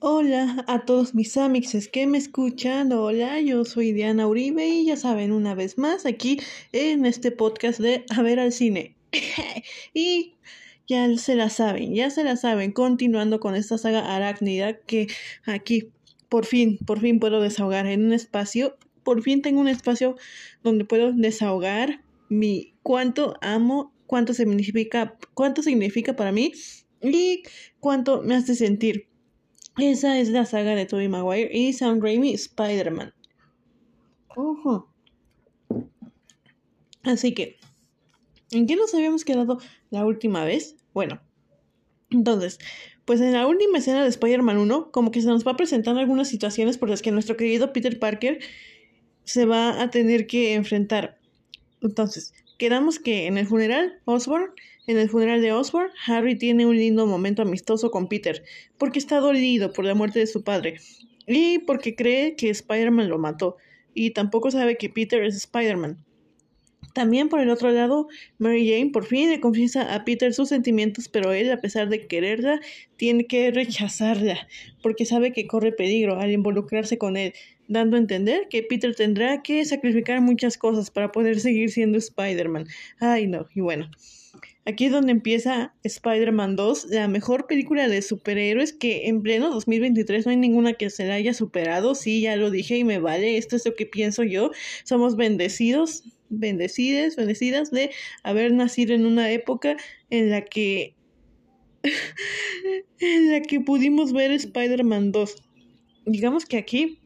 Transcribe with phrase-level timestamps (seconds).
[0.00, 2.92] Hola a todos mis amixes que me escuchan.
[2.92, 6.40] Hola, yo soy Diana Uribe y ya saben, una vez más aquí
[6.72, 8.96] en este podcast de A ver al cine.
[9.94, 10.34] y
[10.86, 15.06] ya se la saben, ya se la saben, continuando con esta saga arácnida que
[15.46, 15.90] aquí
[16.28, 20.16] por fin, por fin puedo desahogar en un espacio, por fin tengo un espacio
[20.62, 26.50] donde puedo desahogar mi cuánto amo, cuánto significa, cuánto significa para mí
[27.00, 27.44] y
[27.78, 29.06] cuánto me hace sentir.
[29.78, 33.14] Esa es la saga de Tobey Maguire y Sam Raimi Spider-Man.
[37.04, 37.58] Así que,
[38.50, 40.74] ¿en qué nos habíamos quedado la última vez?
[40.92, 41.20] Bueno,
[42.10, 42.58] entonces,
[43.04, 46.26] pues en la última escena de Spider-Man 1, como que se nos va presentando algunas
[46.26, 48.40] situaciones por las que nuestro querido Peter Parker
[49.22, 51.20] se va a tener que enfrentar.
[51.80, 54.52] Entonces, quedamos que en el funeral, Osborn,
[54.86, 58.44] en el funeral de Osborn, Harry tiene un lindo momento amistoso con Peter,
[58.76, 60.76] porque está dolido por la muerte de su padre,
[61.26, 63.56] y porque cree que Spider-Man lo mató,
[63.94, 66.04] y tampoco sabe que Peter es Spider-Man.
[66.92, 71.08] También por el otro lado, Mary Jane por fin le confiesa a Peter sus sentimientos,
[71.08, 72.60] pero él, a pesar de quererla,
[72.96, 74.48] tiene que rechazarla,
[74.82, 77.32] porque sabe que corre peligro al involucrarse con él,
[77.70, 82.66] dando a entender que Peter tendrá que sacrificar muchas cosas para poder seguir siendo Spider-Man.
[82.98, 83.88] Ay, no, y bueno.
[84.66, 90.26] Aquí es donde empieza Spider-Man 2, la mejor película de superhéroes que en pleno 2023
[90.26, 91.94] no hay ninguna que se la haya superado.
[91.94, 94.50] Sí, ya lo dije y me vale, esto es lo que pienso yo.
[94.84, 97.90] Somos bendecidos, bendecidas, bendecidas de
[98.22, 99.76] haber nacido en una época
[100.10, 100.94] en la que
[103.00, 105.36] en la que pudimos ver Spider-Man 2.
[106.06, 106.99] Digamos que aquí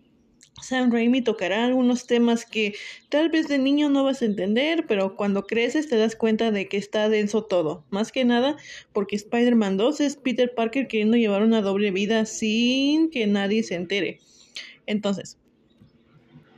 [0.62, 2.74] Sam Raimi tocará algunos temas que
[3.08, 6.68] tal vez de niño no vas a entender, pero cuando creces te das cuenta de
[6.68, 7.84] que está denso todo.
[7.90, 8.56] Más que nada
[8.92, 13.74] porque Spider-Man 2 es Peter Parker queriendo llevar una doble vida sin que nadie se
[13.74, 14.20] entere.
[14.86, 15.38] Entonces,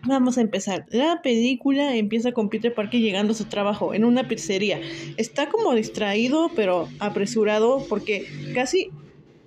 [0.09, 0.87] Vamos a empezar.
[0.91, 4.81] La película empieza con Peter Parker llegando a su trabajo en una pizzería.
[5.17, 8.91] Está como distraído, pero apresurado porque casi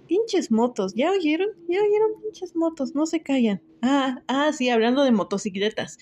[0.07, 0.93] pinches motos.
[0.95, 1.47] ¿Ya oyeron?
[1.69, 2.93] ¿Ya oyeron pinches motos?
[2.93, 3.61] No se callan.
[3.81, 5.97] Ah, ah, sí, hablando de motocicletas.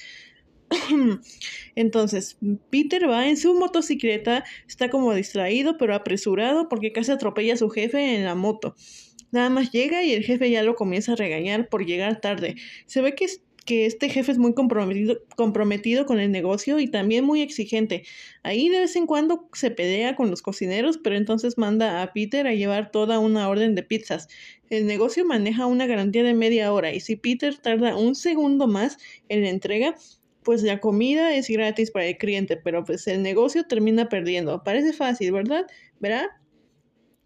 [1.76, 2.38] Entonces,
[2.70, 7.70] Peter va en su motocicleta, está como distraído, pero apresurado porque casi atropella a su
[7.70, 8.76] jefe en la moto.
[9.32, 12.56] Nada más llega y el jefe ya lo comienza a regañar por llegar tarde.
[12.86, 13.28] Se ve que
[13.68, 18.04] que este jefe es muy comprometido, comprometido con el negocio y también muy exigente.
[18.42, 22.48] Ahí de vez en cuando se pelea con los cocineros, pero entonces manda a Peter
[22.48, 24.30] a llevar toda una orden de pizzas.
[24.70, 28.98] El negocio maneja una garantía de media hora y si Peter tarda un segundo más
[29.28, 29.96] en la entrega,
[30.44, 34.64] pues la comida es gratis para el cliente, pero pues el negocio termina perdiendo.
[34.64, 35.66] Parece fácil, ¿verdad?
[36.00, 36.28] ¿Verdad?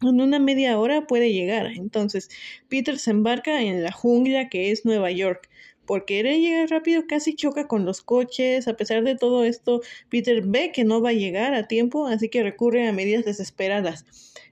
[0.02, 1.68] En una media hora puede llegar.
[1.68, 2.29] Entonces,
[2.68, 5.50] Peter se embarca en la jungla que es Nueva York
[5.86, 8.68] por querer llegar rápido casi choca con los coches.
[8.68, 12.30] A pesar de todo esto, Peter ve que no va a llegar a tiempo, así
[12.30, 14.06] que recurre a medidas desesperadas.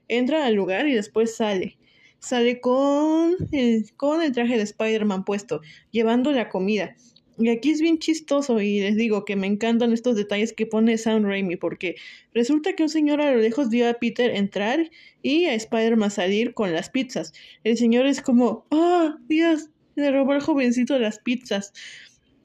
[0.08, 1.78] Entra al lugar y después sale.
[2.18, 6.96] Sale con el, con el traje de Spider-Man puesto, llevando la comida.
[7.40, 10.98] Y aquí es bien chistoso y les digo que me encantan estos detalles que pone
[10.98, 11.96] Sam Raimi porque
[12.34, 14.90] resulta que un señor a lo lejos vio a Peter entrar
[15.22, 17.32] y a Spider-Man salir con las pizzas.
[17.64, 19.69] El señor es como, ¡ah, oh, Dios!
[19.94, 21.72] Le robó al jovencito las pizzas.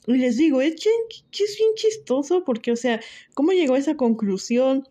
[0.08, 3.02] Y les digo, es, es bien chistoso porque, o sea,
[3.34, 4.88] ¿cómo llegó a esa conclusión?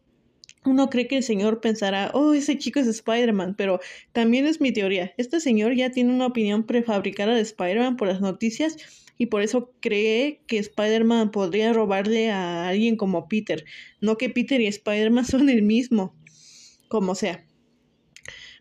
[0.64, 3.80] Uno cree que el señor pensará, oh, ese chico es Spider-Man, pero
[4.12, 5.12] también es mi teoría.
[5.18, 8.76] Este señor ya tiene una opinión prefabricada de Spider-Man por las noticias
[9.18, 13.64] y por eso cree que Spider-Man podría robarle a alguien como Peter.
[14.00, 16.14] No que Peter y Spider-Man son el mismo.
[16.88, 17.44] Como sea.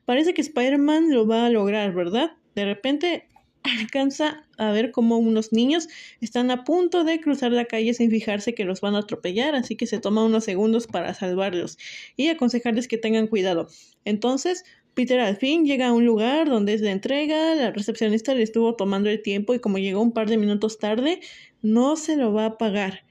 [0.06, 2.34] Parece que Spider-Man lo va a lograr, ¿verdad?
[2.56, 3.28] De repente
[3.64, 5.88] alcanza a ver cómo unos niños
[6.22, 9.76] están a punto de cruzar la calle sin fijarse que los van a atropellar, así
[9.76, 11.78] que se toma unos segundos para salvarlos
[12.16, 13.68] y aconsejarles que tengan cuidado.
[14.06, 18.44] Entonces, Peter al fin llega a un lugar donde es la entrega, la recepcionista le
[18.44, 21.20] estuvo tomando el tiempo y como llegó un par de minutos tarde,
[21.62, 23.04] no se lo va a pagar,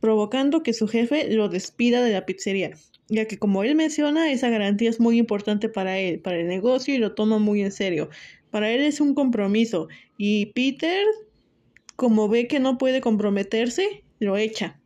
[0.00, 2.70] provocando que su jefe lo despida de la pizzería,
[3.08, 6.94] ya que como él menciona, esa garantía es muy importante para él, para el negocio
[6.94, 8.08] y lo toma muy en serio.
[8.54, 11.04] Para él es un compromiso y Peter,
[11.96, 14.78] como ve que no puede comprometerse, lo echa.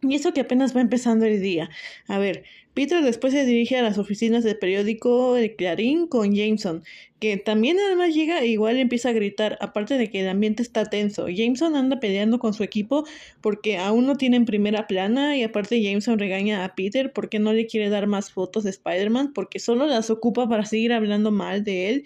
[0.00, 1.68] Y eso que apenas va empezando el día.
[2.08, 2.42] A ver,
[2.72, 6.82] Peter después se dirige a las oficinas del periódico El Clarín con Jameson,
[7.18, 10.86] que también además llega e igual empieza a gritar, aparte de que el ambiente está
[10.86, 11.28] tenso.
[11.28, 13.04] Jameson anda peleando con su equipo
[13.42, 17.66] porque aún no tienen primera plana y aparte Jameson regaña a Peter porque no le
[17.66, 21.90] quiere dar más fotos de Spider-Man porque solo las ocupa para seguir hablando mal de
[21.90, 22.04] él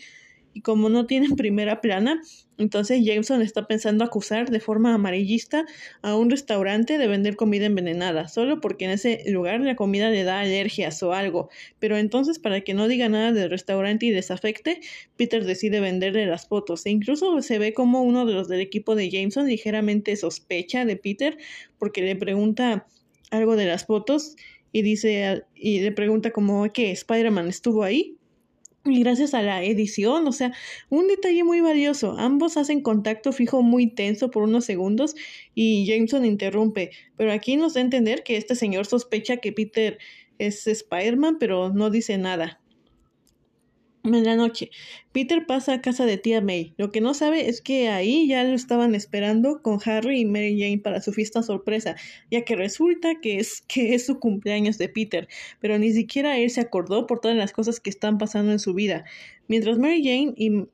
[0.54, 2.22] y como no tienen primera plana,
[2.56, 5.66] entonces Jameson está pensando acusar de forma amarillista
[6.02, 10.22] a un restaurante de vender comida envenenada, solo porque en ese lugar la comida le
[10.22, 11.50] da alergias o algo.
[11.80, 14.80] Pero entonces, para que no diga nada del restaurante y desafecte,
[15.16, 16.86] Peter decide venderle las fotos.
[16.86, 20.96] E incluso se ve como uno de los del equipo de Jameson ligeramente sospecha de
[20.96, 21.36] Peter
[21.78, 22.86] porque le pregunta
[23.30, 24.36] algo de las fotos
[24.70, 28.16] y dice y le pregunta como que Spider-Man estuvo ahí
[28.84, 30.52] y gracias a la edición, o sea,
[30.90, 32.16] un detalle muy valioso.
[32.18, 35.14] Ambos hacen contacto fijo muy tenso por unos segundos
[35.54, 36.90] y Jameson interrumpe.
[37.16, 39.98] Pero aquí nos da a entender que este señor sospecha que Peter
[40.38, 42.60] es Spider-Man, pero no dice nada.
[44.04, 44.70] En la noche,
[45.12, 46.74] Peter pasa a casa de tía May.
[46.76, 50.60] Lo que no sabe es que ahí ya lo estaban esperando con Harry y Mary
[50.60, 51.96] Jane para su fiesta sorpresa,
[52.30, 55.26] ya que resulta que es, que es su cumpleaños de Peter,
[55.58, 58.74] pero ni siquiera él se acordó por todas las cosas que están pasando en su
[58.74, 59.06] vida.
[59.48, 60.66] Mientras Mary Jane y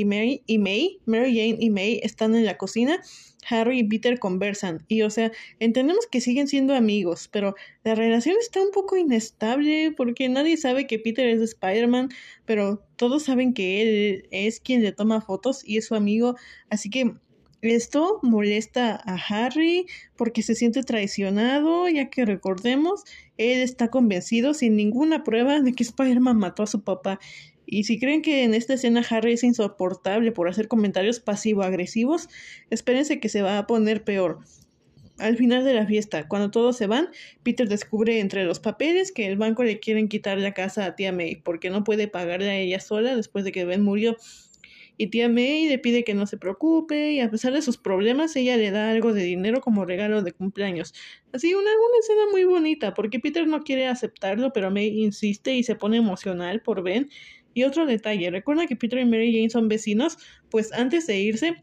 [0.00, 3.00] y Mary y May, Mary Jane y May están en la cocina,
[3.48, 7.54] Harry y Peter conversan y o sea, entendemos que siguen siendo amigos, pero
[7.84, 12.10] la relación está un poco inestable porque nadie sabe que Peter es Spider-Man,
[12.44, 16.36] pero todos saben que él es quien le toma fotos y es su amigo,
[16.68, 17.14] así que
[17.60, 19.86] esto molesta a Harry
[20.16, 23.02] porque se siente traicionado, ya que recordemos,
[23.36, 27.18] él está convencido sin ninguna prueba de que Spider-Man mató a su papá
[27.70, 32.30] y si creen que en esta escena Harry es insoportable por hacer comentarios pasivo-agresivos,
[32.70, 34.38] espérense que se va a poner peor.
[35.18, 37.08] Al final de la fiesta, cuando todos se van,
[37.42, 41.12] Peter descubre entre los papeles que el banco le quieren quitar la casa a tía
[41.12, 44.16] May porque no puede pagarle a ella sola después de que Ben murió.
[44.96, 48.34] Y tía May le pide que no se preocupe y a pesar de sus problemas
[48.34, 50.94] ella le da algo de dinero como regalo de cumpleaños.
[51.32, 55.62] Así una, una escena muy bonita porque Peter no quiere aceptarlo pero May insiste y
[55.64, 57.10] se pone emocional por Ben
[57.58, 60.16] y otro detalle, recuerda que Peter y Mary Jane son vecinos,
[60.50, 61.56] pues antes de irse,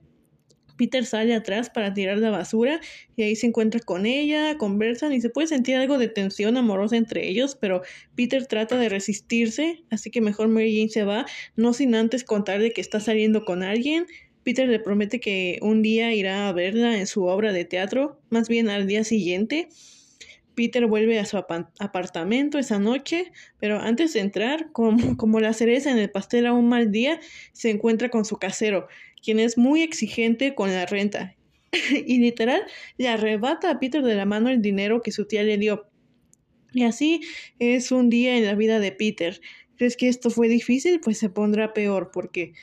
[0.77, 2.81] Peter sale atrás para tirar la basura
[3.15, 6.97] y ahí se encuentra con ella, conversan y se puede sentir algo de tensión amorosa
[6.97, 7.81] entre ellos, pero
[8.15, 11.25] Peter trata de resistirse, así que mejor Mary Jane se va,
[11.55, 14.05] no sin antes contarle que está saliendo con alguien.
[14.43, 18.47] Peter le promete que un día irá a verla en su obra de teatro, más
[18.47, 19.69] bien al día siguiente.
[20.55, 25.91] Peter vuelve a su apartamento esa noche, pero antes de entrar, como, como la cereza
[25.91, 27.19] en el pastel a un mal día,
[27.53, 28.87] se encuentra con su casero,
[29.21, 31.35] quien es muy exigente con la renta.
[32.05, 32.63] y literal,
[32.97, 35.87] le arrebata a Peter de la mano el dinero que su tía le dio.
[36.73, 37.21] Y así
[37.59, 39.39] es un día en la vida de Peter.
[39.77, 40.99] ¿Crees que esto fue difícil?
[40.99, 42.53] Pues se pondrá peor, porque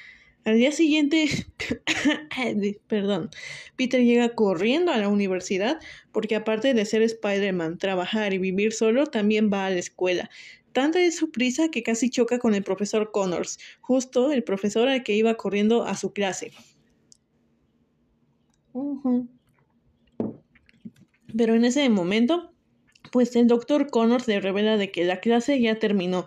[0.45, 1.29] al día siguiente,
[2.89, 3.31] perdón,
[3.77, 5.79] Peter llega corriendo a la universidad
[6.11, 10.31] porque aparte de ser Spider-Man, trabajar y vivir solo, también va a la escuela.
[10.73, 15.05] Tanta es su prisa que casi choca con el profesor Connors, justo el profesor al
[15.05, 16.53] que iba corriendo a su clase.
[21.37, 22.53] Pero en ese momento,
[23.11, 26.27] pues el doctor Connors le revela de que la clase ya terminó,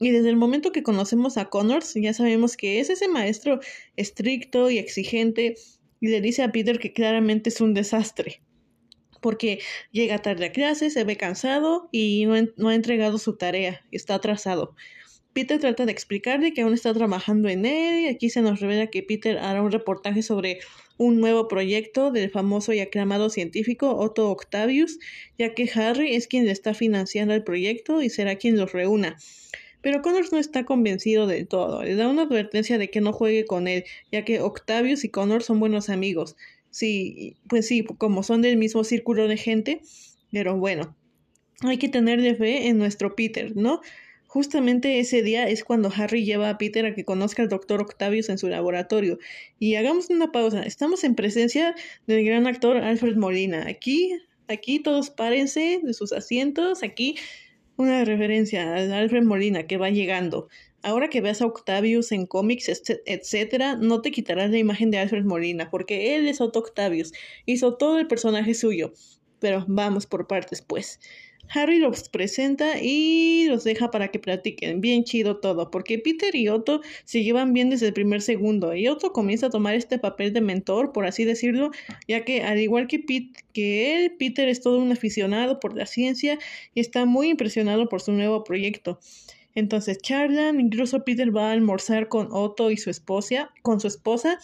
[0.00, 3.60] y desde el momento que conocemos a Connors, ya sabemos que es ese maestro
[3.96, 5.54] estricto y exigente
[6.00, 8.42] y le dice a Peter que claramente es un desastre,
[9.20, 9.60] porque
[9.92, 14.16] llega tarde a clase, se ve cansado y no, no ha entregado su tarea, está
[14.16, 14.74] atrasado.
[15.32, 18.86] Peter trata de explicarle que aún está trabajando en él y aquí se nos revela
[18.86, 20.60] que Peter hará un reportaje sobre
[20.96, 24.98] un nuevo proyecto del famoso y aclamado científico Otto Octavius,
[25.36, 29.16] ya que Harry es quien le está financiando el proyecto y será quien los reúna.
[29.84, 31.82] Pero Connors no está convencido del todo.
[31.82, 35.44] Le da una advertencia de que no juegue con él, ya que Octavius y Connors
[35.44, 36.36] son buenos amigos.
[36.70, 39.82] Sí, pues sí, como son del mismo círculo de gente,
[40.32, 40.96] pero bueno,
[41.60, 43.82] hay que tenerle fe en nuestro Peter, ¿no?
[44.26, 48.30] Justamente ese día es cuando Harry lleva a Peter a que conozca al doctor Octavius
[48.30, 49.18] en su laboratorio.
[49.58, 50.62] Y hagamos una pausa.
[50.62, 51.74] Estamos en presencia
[52.06, 53.66] del gran actor Alfred Molina.
[53.68, 56.82] Aquí, aquí todos párense de sus asientos.
[56.82, 57.16] Aquí
[57.76, 60.48] una referencia a Alfred Molina que va llegando.
[60.82, 62.70] Ahora que veas a Octavius en cómics,
[63.06, 67.12] etcétera, no te quitarás la imagen de Alfred Molina, porque él es Otto Octavius,
[67.46, 68.92] hizo todo el personaje suyo.
[69.40, 71.00] Pero vamos por partes, pues.
[71.50, 74.80] Harry los presenta y los deja para que platiquen.
[74.80, 78.88] Bien chido todo, porque Peter y Otto se llevan bien desde el primer segundo y
[78.88, 81.70] Otto comienza a tomar este papel de mentor, por así decirlo,
[82.08, 85.86] ya que al igual que, Pete, que él, Peter es todo un aficionado por la
[85.86, 86.38] ciencia
[86.74, 88.98] y está muy impresionado por su nuevo proyecto.
[89.54, 94.40] Entonces charlan, incluso Peter va a almorzar con Otto y su esposa, con su esposa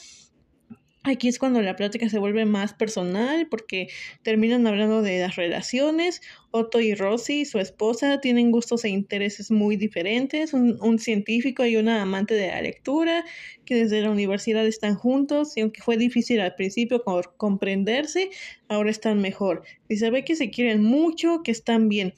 [1.03, 3.89] Aquí es cuando la plática se vuelve más personal porque
[4.23, 6.21] terminan hablando de las relaciones.
[6.51, 10.53] Otto y Rosy, su esposa, tienen gustos e intereses muy diferentes.
[10.53, 13.25] Un, científico y una amante de la lectura
[13.65, 17.03] que desde la universidad están juntos y aunque fue difícil al principio
[17.39, 18.29] comprenderse,
[18.69, 19.63] ahora están mejor.
[19.89, 22.13] Y se ve que se quieren mucho, que están bien.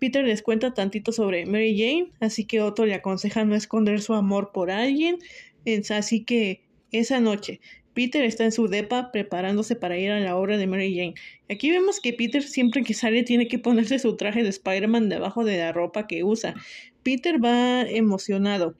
[0.00, 4.14] Peter les cuenta tantito sobre Mary Jane, así que Otto le aconseja no esconder su
[4.14, 5.18] amor por alguien.
[5.90, 7.60] Así que esa noche
[7.98, 11.14] Peter está en su depa preparándose para ir a la obra de Mary Jane.
[11.50, 15.42] Aquí vemos que Peter siempre que sale tiene que ponerse su traje de Spider-Man debajo
[15.42, 16.54] de la ropa que usa.
[17.02, 18.76] Peter va emocionado.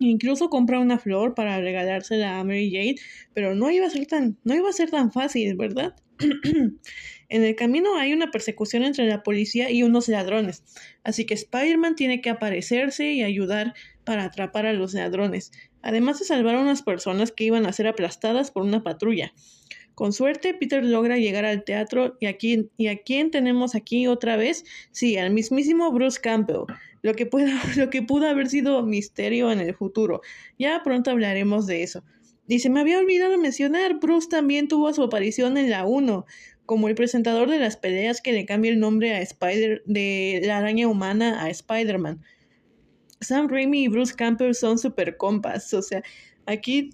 [0.00, 2.96] Incluso compra una flor para regalársela a Mary Jane,
[3.34, 5.94] pero no iba a ser tan, no iba a ser tan fácil, ¿verdad?
[7.28, 10.64] en el camino hay una persecución entre la policía y unos ladrones,
[11.04, 15.52] así que Spider-Man tiene que aparecerse y ayudar para atrapar a los ladrones
[15.84, 19.32] además de salvar a unas personas que iban a ser aplastadas por una patrulla.
[19.94, 24.36] Con suerte, Peter logra llegar al teatro y, aquí, y a quién tenemos aquí otra
[24.36, 24.64] vez?
[24.90, 26.64] Sí, al mismísimo Bruce Campbell,
[27.02, 30.20] lo que, pudo, lo que pudo haber sido misterio en el futuro.
[30.58, 32.02] Ya pronto hablaremos de eso.
[32.48, 36.26] Y se me había olvidado mencionar, Bruce también tuvo su aparición en la 1,
[36.66, 40.58] como el presentador de las peleas que le cambia el nombre a Spider de la
[40.58, 42.22] araña humana a Spider-Man.
[43.24, 45.72] Sam Raimi y Bruce Campbell son super compas.
[45.74, 46.02] O sea,
[46.46, 46.90] aquí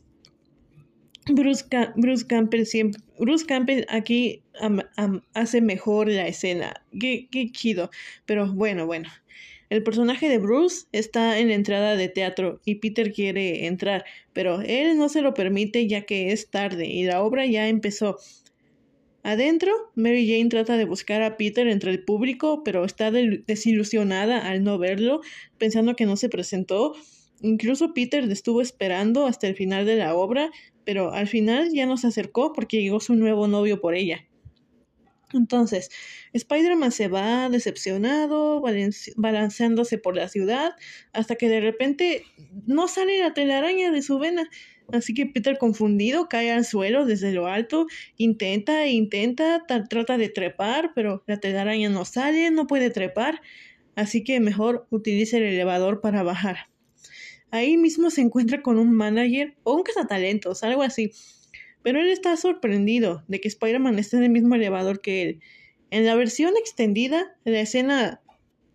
[1.26, 1.64] Bruce,
[1.96, 4.42] Bruce Campbell siempre, Bruce Campbell aquí
[5.34, 6.74] hace mejor la escena.
[6.98, 7.90] Qué, qué chido.
[8.26, 9.08] Pero bueno, bueno.
[9.70, 14.60] El personaje de Bruce está en la entrada de teatro y Peter quiere entrar, pero
[14.62, 18.18] él no se lo permite ya que es tarde y la obra ya empezó.
[19.22, 24.64] Adentro, Mary Jane trata de buscar a Peter entre el público, pero está desilusionada al
[24.64, 25.20] no verlo,
[25.58, 26.94] pensando que no se presentó.
[27.42, 30.50] Incluso Peter estuvo esperando hasta el final de la obra,
[30.84, 34.26] pero al final ya no se acercó porque llegó su nuevo novio por ella.
[35.32, 35.90] Entonces,
[36.32, 38.62] Spider-Man se va decepcionado,
[39.16, 40.72] balanceándose por la ciudad,
[41.12, 42.24] hasta que de repente
[42.66, 44.48] no sale la telaraña de su vena.
[44.92, 50.28] Así que Peter confundido cae al suelo desde lo alto, intenta e intenta, trata de
[50.28, 53.40] trepar, pero la telaraña no sale, no puede trepar,
[53.96, 56.68] así que mejor utiliza el elevador para bajar.
[57.50, 61.10] Ahí mismo se encuentra con un manager o un cazatalentos, algo así.
[61.82, 65.40] Pero él está sorprendido de que Spider-Man esté en el mismo elevador que él.
[65.90, 68.20] En la versión extendida, la escena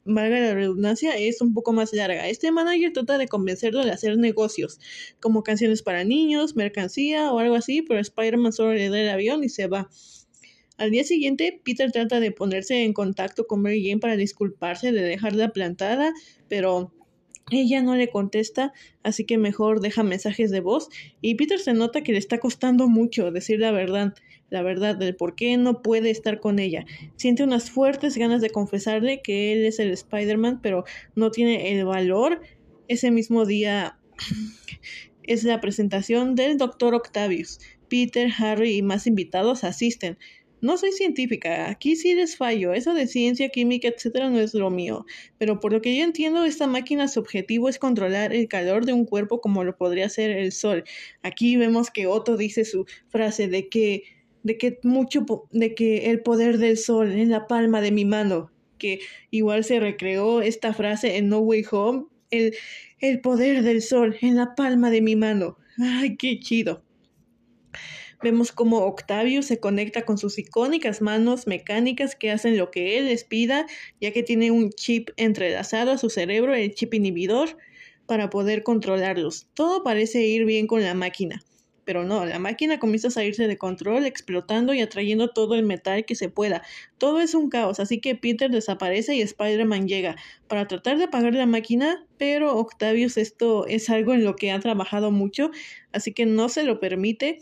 [0.06, 2.30] valga la redundancia, es un poco más larga.
[2.30, 4.80] Este manager trata de convencerlo de hacer negocios,
[5.20, 9.44] como canciones para niños, mercancía o algo así, pero Spider-Man solo le da el avión
[9.44, 9.90] y se va.
[10.78, 15.02] Al día siguiente, Peter trata de ponerse en contacto con Mary Jane para disculparse de
[15.02, 16.14] dejarla plantada,
[16.50, 16.94] pero
[17.52, 20.90] ella no le contesta, así que mejor deja mensajes de voz
[21.22, 24.16] y Peter se nota que le está costando mucho decir la verdad,
[24.50, 26.86] la verdad del por qué no puede estar con ella.
[27.16, 30.84] Siente unas fuertes ganas de confesarle que él es el Spider-Man, pero
[31.16, 32.42] no tiene el valor.
[32.88, 33.98] Ese mismo día
[35.24, 36.94] es la presentación del Dr.
[36.94, 37.60] Octavius.
[37.90, 40.18] Peter, Harry y más invitados asisten.
[40.62, 44.72] No soy científica, aquí sí les fallo, eso de ciencia, química, etcétera no es lo
[44.72, 45.06] mío,
[45.38, 48.94] pero por lo que yo entiendo, esta máquina su objetivo es controlar el calor de
[48.94, 50.84] un cuerpo como lo podría ser el sol.
[51.22, 54.04] Aquí vemos que Otto dice su frase de que
[54.46, 58.52] de que mucho de que el poder del sol en la palma de mi mano,
[58.78, 59.00] que
[59.32, 62.56] igual se recreó esta frase en No Way Home, el,
[63.00, 65.58] el poder del sol en la palma de mi mano.
[65.80, 66.84] Ay, qué chido.
[68.22, 73.06] Vemos cómo Octavio se conecta con sus icónicas manos mecánicas que hacen lo que él
[73.06, 73.66] les pida,
[74.00, 77.58] ya que tiene un chip entrelazado a su cerebro, el chip inhibidor,
[78.06, 79.48] para poder controlarlos.
[79.56, 81.42] Todo parece ir bien con la máquina.
[81.86, 86.04] Pero no, la máquina comienza a salirse de control, explotando y atrayendo todo el metal
[86.06, 86.64] que se pueda.
[86.98, 90.16] Todo es un caos, así que Peter desaparece y Spider-Man llega
[90.48, 94.60] para tratar de apagar la máquina, pero Octavius esto es algo en lo que ha
[94.60, 95.52] trabajado mucho,
[95.94, 97.40] así que no se lo permite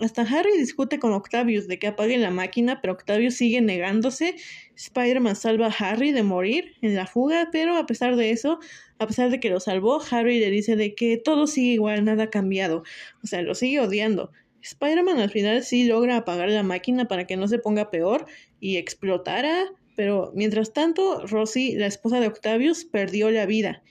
[0.00, 4.34] hasta Harry discute con Octavius de que apague la máquina, pero Octavius sigue negándose.
[4.74, 8.58] Spider-Man salva a Harry de morir en la fuga, pero a pesar de eso,
[8.98, 12.24] a pesar de que lo salvó, Harry le dice de que todo sigue igual, nada
[12.24, 12.82] ha cambiado.
[13.22, 14.32] O sea, lo sigue odiando.
[14.62, 18.26] Spider-Man al final sí logra apagar la máquina para que no se ponga peor
[18.60, 23.84] y explotara, Pero mientras tanto, Rosie, la esposa de Octavius, perdió la vida.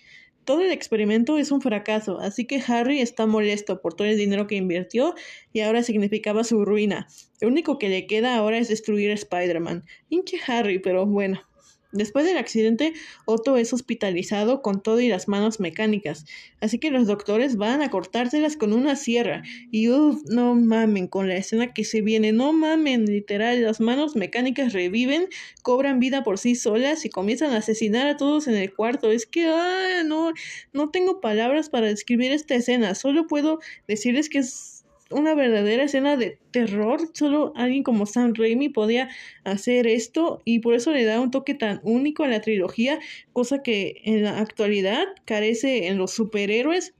[0.45, 4.45] Todo el experimento es un fracaso, así que Harry está molesto por todo el dinero
[4.45, 5.15] que invirtió
[5.53, 7.07] y ahora significaba su ruina.
[7.39, 9.85] Lo único que le queda ahora es destruir a Spider-Man.
[10.09, 11.41] Hinche Harry, pero bueno.
[11.93, 12.93] Después del accidente,
[13.25, 16.25] Otto es hospitalizado con todo y las manos mecánicas,
[16.59, 19.43] así que los doctores van a cortárselas con una sierra.
[19.69, 24.15] Y uff, no mamen con la escena que se viene, no mamen, literal, las manos
[24.15, 25.27] mecánicas reviven,
[25.61, 29.11] cobran vida por sí solas y comienzan a asesinar a todos en el cuarto.
[29.11, 30.33] Es que, ah, no,
[30.73, 34.72] no tengo palabras para describir esta escena, solo puedo decirles que es
[35.09, 37.01] una verdadera escena de terror.
[37.13, 39.09] Solo alguien como Sam Raimi podía
[39.43, 42.99] hacer esto y por eso le da un toque tan único a la trilogía,
[43.31, 46.93] cosa que en la actualidad carece en los superhéroes.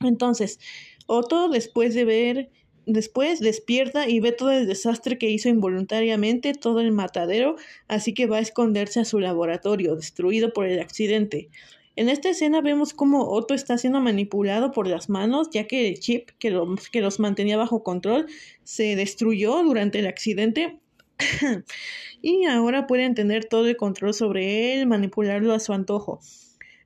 [0.00, 0.58] Entonces,
[1.06, 2.50] Otto, después de ver
[2.86, 7.54] Después despierta y ve todo el desastre que hizo involuntariamente, todo el matadero,
[7.86, 11.48] así que va a esconderse a su laboratorio, destruido por el accidente.
[11.94, 16.00] En esta escena vemos cómo Otto está siendo manipulado por las manos, ya que el
[16.00, 18.26] chip que, los mantenía bajo control
[18.64, 20.80] se destruyó durante el accidente
[22.22, 26.20] y ahora pueden tener todo el control sobre él, manipularlo a su antojo.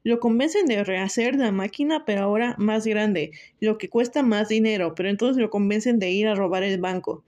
[0.03, 4.95] Lo convencen de rehacer la máquina, pero ahora más grande, lo que cuesta más dinero,
[4.97, 7.25] pero entonces lo convencen de ir a robar el banco.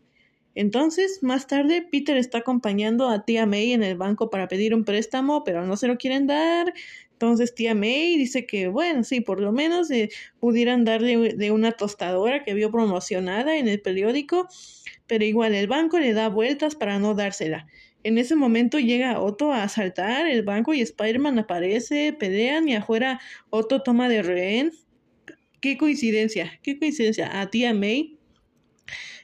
[0.55, 4.85] Entonces, más tarde, Peter está acompañando a tía May en el banco para pedir un
[4.85, 6.75] préstamo, pero no se lo quieren dar.
[7.19, 10.09] Entonces tía May dice que, bueno, sí, por lo menos eh,
[10.39, 14.47] pudieran darle de una tostadora que vio promocionada en el periódico,
[15.09, 17.67] pero igual el banco le da vueltas para no dársela.
[18.05, 23.21] En ese momento llega Otto a asaltar el banco y Spider-Man aparece, pelean y afuera
[23.51, 24.71] Otto toma de rehén.
[25.61, 27.41] Qué coincidencia, qué coincidencia.
[27.41, 28.18] A tía May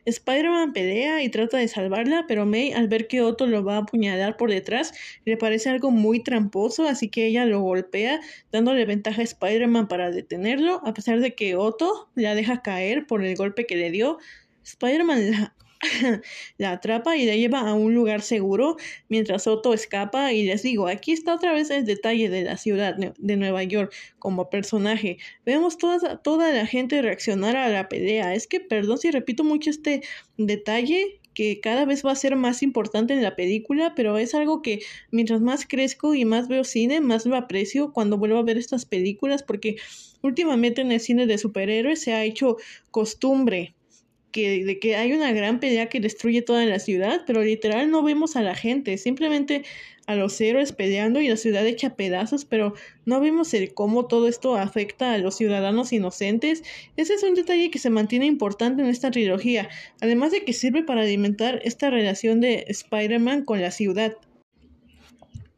[0.06, 3.78] Spider-Man pelea y trata de salvarla, pero May, al ver que Otto lo va a
[3.78, 4.92] apuñalar por detrás,
[5.24, 8.20] le parece algo muy tramposo, así que ella lo golpea,
[8.52, 13.24] dándole ventaja a Spider-Man para detenerlo, a pesar de que Otto la deja caer por
[13.24, 14.18] el golpe que le dio.
[14.64, 15.54] Spider-Man la
[16.58, 18.76] la atrapa y la lleva a un lugar seguro
[19.08, 22.94] mientras Otto escapa y les digo, aquí está otra vez el detalle de la ciudad
[22.96, 25.18] de Nueva York como personaje.
[25.44, 28.34] Vemos toda, toda la gente reaccionar a la pelea.
[28.34, 30.02] Es que, perdón si repito mucho este
[30.36, 34.62] detalle, que cada vez va a ser más importante en la película, pero es algo
[34.62, 38.56] que mientras más crezco y más veo cine, más lo aprecio cuando vuelvo a ver
[38.56, 39.76] estas películas, porque
[40.22, 42.56] últimamente en el cine de superhéroes se ha hecho
[42.90, 43.74] costumbre
[44.34, 48.02] que, de que hay una gran pelea que destruye toda la ciudad, pero literal no
[48.02, 49.62] vemos a la gente, simplemente
[50.08, 52.74] a los héroes peleando y la ciudad hecha pedazos, pero
[53.06, 56.64] no vemos el cómo todo esto afecta a los ciudadanos inocentes.
[56.96, 59.68] Ese es un detalle que se mantiene importante en esta trilogía,
[60.00, 64.16] además de que sirve para alimentar esta relación de Spider-Man con la ciudad.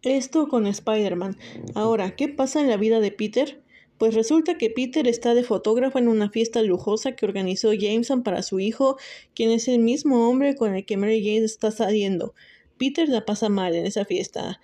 [0.02, 1.38] Esto con Spider-Man.
[1.74, 3.58] Ahora, ¿qué pasa en la vida de Peter?
[3.98, 8.42] Pues resulta que Peter está de fotógrafo en una fiesta lujosa que organizó Jameson para
[8.42, 8.98] su hijo,
[9.34, 12.34] quien es el mismo hombre con el que Mary Jane está saliendo.
[12.78, 14.60] Peter la pasa mal en esa fiesta.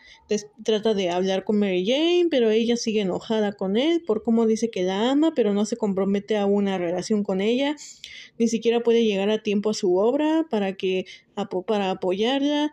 [0.62, 4.70] trata de hablar con Mary Jane, pero ella sigue enojada con él por cómo dice
[4.70, 7.74] que la ama, pero no se compromete a una relación con ella.
[8.38, 11.06] Ni siquiera puede llegar a tiempo a su obra para que
[11.66, 12.72] para apoyarla.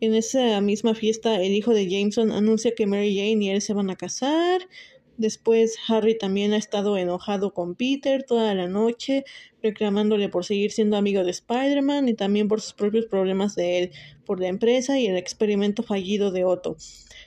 [0.00, 3.72] En esa misma fiesta, el hijo de Jameson anuncia que Mary Jane y él se
[3.72, 4.68] van a casar.
[5.16, 9.24] Después Harry también ha estado enojado con Peter toda la noche,
[9.62, 13.90] reclamándole por seguir siendo amigo de Spider-Man y también por sus propios problemas de él,
[14.26, 16.76] por la empresa y el experimento fallido de Otto.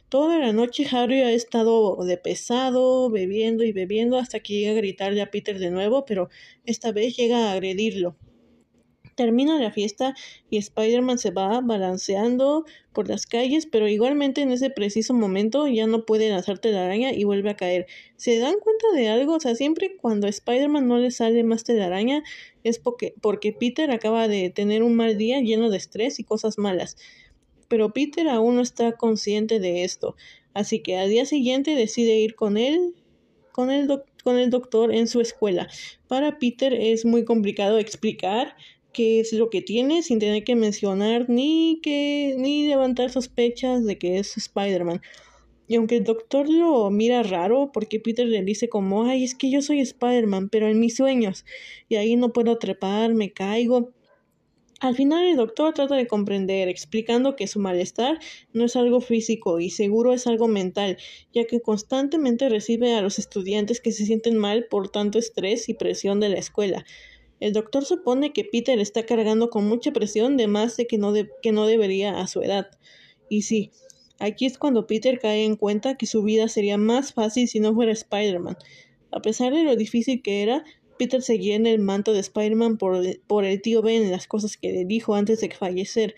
[0.10, 4.76] Toda la noche Harry ha estado de pesado, bebiendo y bebiendo hasta que llega a
[4.76, 6.30] gritarle a Peter de nuevo, pero
[6.66, 8.18] esta vez llega a agredirlo.
[9.18, 10.14] Termina la fiesta
[10.52, 15.88] y Spider-Man se va balanceando por las calles, pero igualmente en ese preciso momento ya
[15.88, 17.88] no puede lanzarte la araña y vuelve a caer.
[18.16, 19.34] ¿Se dan cuenta de algo?
[19.34, 22.24] O sea, siempre cuando a Spider-Man no le sale más telaraña
[22.64, 26.60] es porque, porque Peter acaba de tener un mal día lleno de estrés y cosas
[26.60, 26.96] malas.
[27.68, 30.16] Pero Peter aún no está consciente de esto,
[30.54, 32.94] así que al día siguiente decide ir con él,
[33.52, 33.88] con el,
[34.24, 35.68] con el doctor en su escuela.
[36.08, 38.56] Para Peter es muy complicado explicar
[38.98, 44.00] qué es lo que tiene sin tener que mencionar ni que ni levantar sospechas de
[44.00, 45.02] que es Spider-Man.
[45.68, 49.52] Y aunque el doctor lo mira raro porque Peter le dice como, ay, es que
[49.52, 51.46] yo soy Spider-Man, pero en mis sueños,
[51.88, 53.92] y ahí no puedo trepar, me caigo.
[54.80, 58.18] Al final el doctor trata de comprender, explicando que su malestar
[58.52, 60.98] no es algo físico y seguro es algo mental,
[61.32, 65.76] ya que constantemente recibe a los estudiantes que se sienten mal por tanto estrés y
[65.76, 66.84] presión de la escuela.
[67.40, 71.14] El doctor supone que Peter está cargando con mucha presión de más de que no,
[71.42, 72.70] que no debería a su edad.
[73.30, 73.72] Y sí,
[74.20, 77.74] Aquí es cuando Peter cae en cuenta que su vida sería más fácil si no
[77.74, 78.58] fuera Spider-Man.
[79.12, 80.64] A pesar de lo difícil que era,
[80.98, 84.58] Peter seguía en el manto de Spider-Man por, por, el tío Ben en las cosas
[84.58, 86.16] que le dijo antes de fallecer.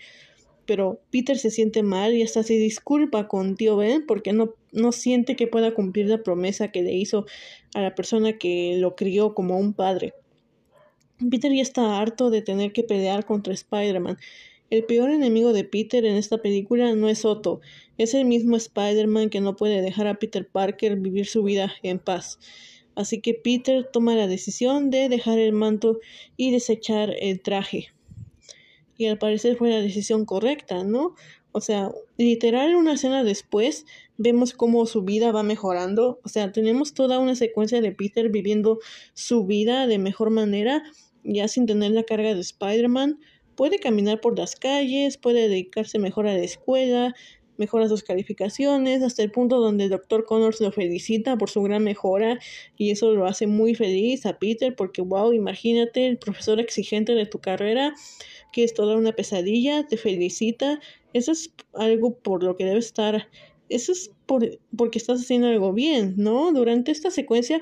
[0.64, 4.92] Pero Peter se siente mal y hasta se disculpa con tío Ben porque no, no
[4.92, 7.26] siente que pueda cumplir la promesa que le hizo
[7.74, 10.14] a la persona que lo crió como un padre.
[11.28, 14.18] Peter ya está harto de tener que pelear contra Spider-Man.
[14.70, 17.60] El peor enemigo de Peter en esta película no es Otto,
[17.98, 21.98] es el mismo Spider-Man que no puede dejar a Peter Parker vivir su vida en
[21.98, 22.38] paz.
[22.94, 25.98] Así que Peter toma la decisión de dejar el manto
[26.36, 27.88] y desechar el traje.
[28.96, 31.14] Y al parecer fue la decisión correcta, ¿no?
[31.52, 33.86] O sea, literal una escena después
[34.18, 36.20] vemos cómo su vida va mejorando.
[36.22, 38.78] O sea, tenemos toda una secuencia de Peter viviendo
[39.14, 40.84] su vida de mejor manera,
[41.24, 43.20] ya sin tener la carga de Spider-Man.
[43.54, 47.14] Puede caminar por las calles, puede dedicarse mejor a la escuela,
[47.60, 51.84] mejora sus calificaciones, hasta el punto donde el doctor Connors lo felicita por su gran
[51.84, 52.38] mejora
[52.78, 57.26] y eso lo hace muy feliz a Peter porque, wow, imagínate el profesor exigente de
[57.26, 57.92] tu carrera,
[58.50, 60.80] que es toda una pesadilla, te felicita.
[61.12, 63.28] Eso es algo por lo que debe estar,
[63.68, 66.52] eso es por, porque estás haciendo algo bien, ¿no?
[66.52, 67.60] Durante esta secuencia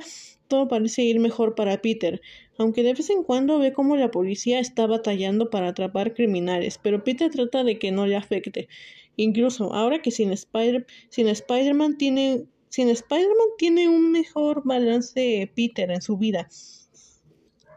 [0.48, 2.20] todo parece ir mejor para Peter,
[2.58, 7.04] aunque de vez en cuando ve cómo la policía está batallando para atrapar criminales, pero
[7.04, 8.68] Peter trata de que no le afecte.
[9.16, 15.90] Incluso ahora que sin, Spider sin Spider-Man tiene, sin Spider-Man tiene un mejor balance Peter
[15.90, 16.48] en su vida.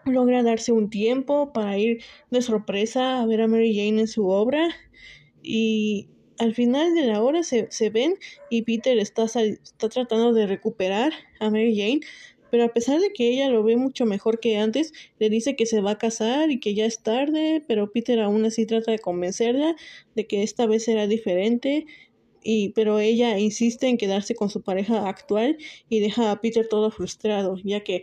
[0.06, 4.28] Logra darse un tiempo para ir de sorpresa a ver a Mary Jane en su
[4.30, 4.70] obra
[5.44, 8.16] y al final de la hora se, se ven
[8.50, 12.02] y Peter está, está tratando de recuperar a Mary Jane
[12.52, 15.66] pero a pesar de que ella lo ve mucho mejor que antes, le dice que
[15.66, 19.00] se va a casar y que ya es tarde, pero Peter aún así trata de
[19.00, 19.76] convencerla
[20.16, 21.88] de que esta vez será diferente,
[22.44, 25.58] y pero ella insiste en quedarse con su pareja actual
[25.90, 28.02] y deja a Peter todo frustrado, ya que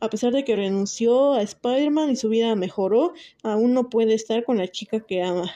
[0.00, 4.44] a pesar de que renunció a Spider-Man y su vida mejoró, aún no puede estar
[4.44, 5.52] con la chica que ama.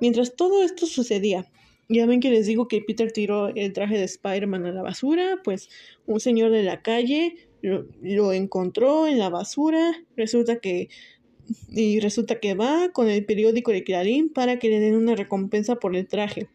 [0.00, 1.50] Mientras todo esto sucedía,
[1.88, 5.40] ya ven que les digo que Peter tiró el traje de Spider-Man a la basura,
[5.44, 5.68] pues
[6.06, 10.88] un señor de la calle lo, encontró en la basura, resulta que
[11.68, 15.76] y resulta que va con el periódico de Clarín para que le den una recompensa
[15.76, 16.48] por el traje.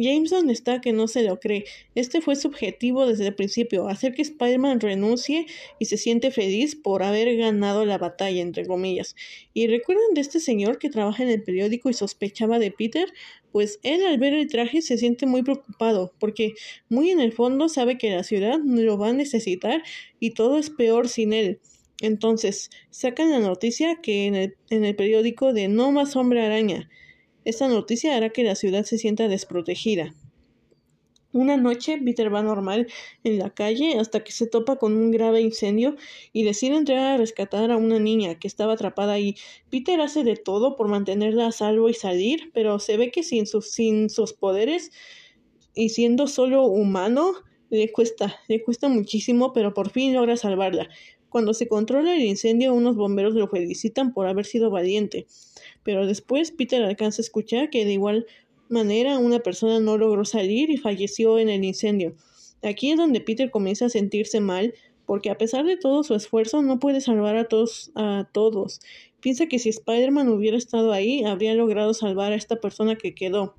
[0.00, 1.64] Jameson está que no se lo cree.
[1.94, 5.46] Este fue su objetivo desde el principio, hacer que Spider-Man renuncie
[5.78, 9.14] y se siente feliz por haber ganado la batalla, entre comillas.
[9.52, 13.12] ¿Y recuerdan de este señor que trabaja en el periódico y sospechaba de Peter?
[13.52, 16.54] Pues él al ver el traje se siente muy preocupado, porque
[16.88, 19.82] muy en el fondo sabe que la ciudad lo va a necesitar
[20.18, 21.60] y todo es peor sin él.
[22.00, 26.88] Entonces, sacan la noticia que en el, en el periódico de No más hombre araña.
[27.44, 30.14] Esta noticia hará que la ciudad se sienta desprotegida.
[31.32, 32.88] Una noche, Peter va normal
[33.22, 35.94] en la calle hasta que se topa con un grave incendio
[36.32, 39.36] y decide entrar a rescatar a una niña que estaba atrapada ahí.
[39.70, 43.46] Peter hace de todo por mantenerla a salvo y salir, pero se ve que sin
[43.46, 44.90] sus, sin sus poderes
[45.72, 47.32] y siendo solo humano,
[47.70, 50.88] le cuesta, le cuesta muchísimo, pero por fin logra salvarla.
[51.30, 55.28] Cuando se controla el incendio, unos bomberos lo felicitan por haber sido valiente.
[55.84, 58.26] Pero después Peter alcanza a escuchar que de igual
[58.68, 62.16] manera una persona no logró salir y falleció en el incendio.
[62.62, 64.74] Aquí es donde Peter comienza a sentirse mal
[65.06, 68.80] porque a pesar de todo su esfuerzo no puede salvar a todos a todos.
[69.20, 73.54] Piensa que si Spider-Man hubiera estado ahí, habría logrado salvar a esta persona que quedó.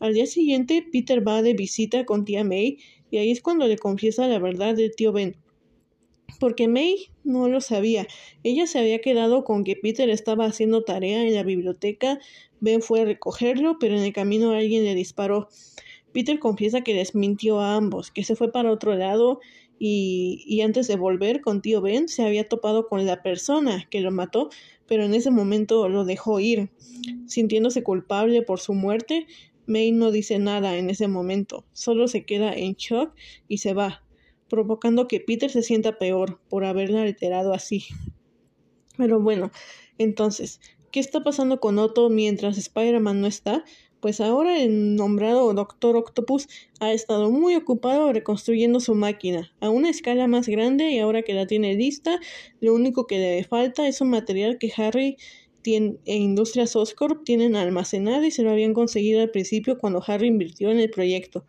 [0.00, 2.78] Al día siguiente, Peter va de visita con tía May
[3.10, 5.36] y ahí es cuando le confiesa la verdad del tío Ben
[6.40, 8.06] porque May no lo sabía.
[8.42, 12.18] Ella se había quedado con que Peter estaba haciendo tarea en la biblioteca.
[12.60, 15.48] Ben fue a recogerlo, pero en el camino alguien le disparó.
[16.12, 19.40] Peter confiesa que les mintió a ambos, que se fue para otro lado
[19.78, 24.00] y, y antes de volver con tío Ben se había topado con la persona que
[24.00, 24.50] lo mató,
[24.86, 26.70] pero en ese momento lo dejó ir.
[27.26, 29.26] Sintiéndose culpable por su muerte,
[29.66, 33.14] May no dice nada en ese momento, solo se queda en shock
[33.48, 34.03] y se va,
[34.48, 37.84] provocando que Peter se sienta peor por haberla alterado así.
[38.96, 39.50] Pero bueno,
[39.98, 40.60] entonces,
[40.92, 43.64] ¿qué está pasando con Otto mientras Spider-Man no está?
[44.00, 46.46] Pues ahora el nombrado Doctor Octopus
[46.78, 51.32] ha estado muy ocupado reconstruyendo su máquina a una escala más grande y ahora que
[51.32, 52.20] la tiene lista,
[52.60, 55.16] lo único que le falta es un material que Harry
[55.62, 60.28] tiene, e Industrias Oscorp tienen almacenado y se lo habían conseguido al principio cuando Harry
[60.28, 61.46] invirtió en el proyecto.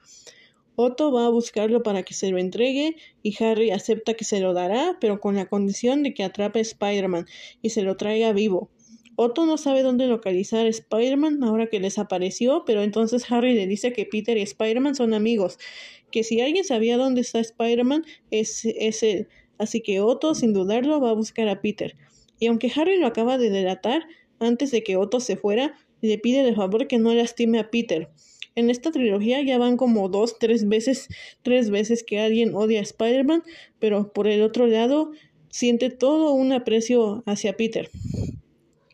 [0.75, 4.53] Otto va a buscarlo para que se lo entregue y Harry acepta que se lo
[4.53, 7.25] dará, pero con la condición de que atrape a Spider-Man
[7.61, 8.69] y se lo traiga vivo.
[9.17, 13.93] Otto no sabe dónde localizar a Spider-Man ahora que desapareció, pero entonces Harry le dice
[13.93, 15.57] que Peter y Spider-Man son amigos,
[16.11, 19.29] que si alguien sabía dónde está Spider-Man es, es él.
[19.57, 21.95] Así que Otto, sin dudarlo, va a buscar a Peter.
[22.39, 24.05] Y aunque Harry lo acaba de delatar,
[24.39, 28.09] antes de que Otto se fuera, le pide de favor que no lastime a Peter.
[28.55, 31.09] En esta trilogía ya van como dos, tres veces,
[31.41, 33.43] tres veces que alguien odia a Spider-Man,
[33.79, 35.11] pero por el otro lado
[35.49, 37.89] siente todo un aprecio hacia Peter.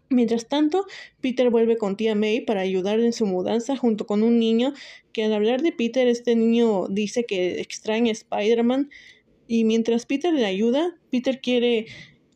[0.10, 0.86] Mientras tanto,
[1.21, 4.74] Peter vuelve con tía May para ayudarle en su mudanza junto con un niño
[5.13, 8.89] que al hablar de Peter, este niño dice que extraña a Spider-Man
[9.47, 11.86] y mientras Peter le ayuda, Peter quiere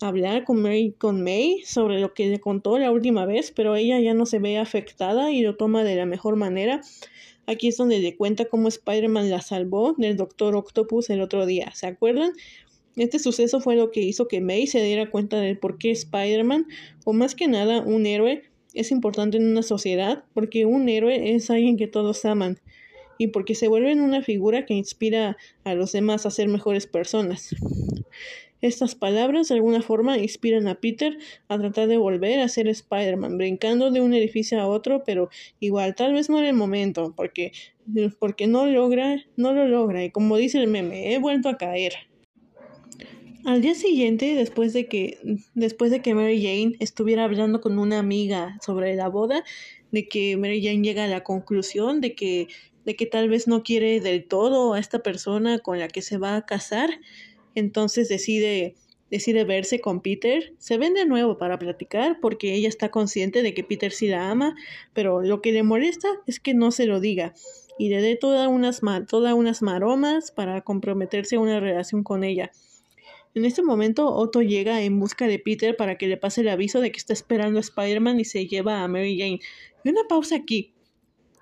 [0.01, 3.99] hablar con May, con May sobre lo que le contó la última vez, pero ella
[3.99, 6.81] ya no se ve afectada y lo toma de la mejor manera.
[7.47, 11.71] Aquí es donde le cuenta cómo Spider-Man la salvó del Doctor Octopus el otro día.
[11.75, 12.31] ¿Se acuerdan?
[12.95, 16.65] Este suceso fue lo que hizo que May se diera cuenta de por qué Spider-Man,
[17.03, 21.49] o más que nada un héroe, es importante en una sociedad, porque un héroe es
[21.49, 22.59] alguien que todos aman,
[23.17, 27.53] y porque se vuelve una figura que inspira a los demás a ser mejores personas.
[28.61, 31.17] Estas palabras de alguna forma inspiran a Peter
[31.49, 35.93] a tratar de volver a ser Spider-Man, brincando de un edificio a otro, pero igual
[35.95, 37.51] tal vez no era el momento, porque,
[38.19, 41.93] porque no logra, no lo logra, y como dice el meme, he vuelto a caer.
[43.45, 45.19] Al día siguiente, después de que,
[45.53, 49.43] después de que Mary Jane estuviera hablando con una amiga sobre la boda,
[49.91, 52.47] de que Mary Jane llega a la conclusión de que,
[52.85, 56.17] de que tal vez no quiere del todo a esta persona con la que se
[56.17, 56.89] va a casar,
[57.55, 58.75] entonces decide,
[59.09, 60.53] decide verse con Peter.
[60.59, 64.29] Se ven de nuevo para platicar porque ella está consciente de que Peter sí la
[64.29, 64.55] ama,
[64.93, 67.33] pero lo que le molesta es que no se lo diga
[67.77, 72.51] y le dé todas unas, todas unas maromas para comprometerse a una relación con ella.
[73.33, 76.79] En este momento, Otto llega en busca de Peter para que le pase el aviso
[76.79, 79.41] de que está esperando a Spider-Man y se lleva a Mary Jane.
[79.83, 80.71] Y una pausa aquí.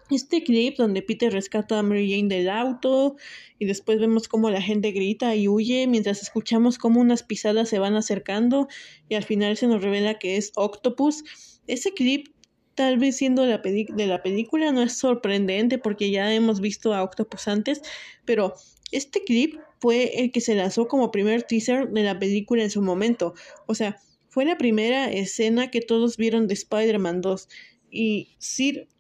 [0.10, 3.16] Este clip donde Peter rescata a Mary Jane del auto
[3.58, 7.80] y después vemos cómo la gente grita y huye mientras escuchamos cómo unas pisadas se
[7.80, 8.68] van acercando
[9.10, 11.24] y al final se nos revela que es Octopus.
[11.68, 12.28] Ese clip
[12.76, 17.48] tal vez siendo de la película no es sorprendente porque ya hemos visto a Octopus
[17.48, 17.82] antes,
[18.26, 18.54] pero
[18.92, 22.82] este clip fue el que se lanzó como primer teaser de la película en su
[22.82, 23.34] momento.
[23.66, 23.98] O sea,
[24.30, 27.48] fue la primera escena que todos vieron de Spider-Man 2
[27.92, 28.36] y,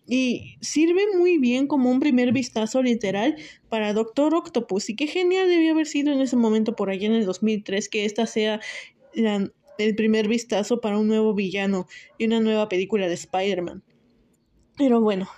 [0.07, 3.37] y sirve muy bien como un primer vistazo literal
[3.69, 4.89] para Doctor Octopus.
[4.89, 8.05] Y qué genial debió haber sido en ese momento por allá en el 2003 que
[8.05, 8.59] esta sea
[9.13, 11.87] el primer vistazo para un nuevo villano
[12.17, 13.83] y una nueva película de Spider-Man.
[14.77, 15.29] Pero bueno,